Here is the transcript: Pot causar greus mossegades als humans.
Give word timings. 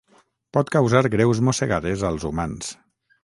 Pot 0.57 0.71
causar 0.75 1.01
greus 1.15 1.43
mossegades 1.49 2.07
als 2.11 2.25
humans. 2.31 2.73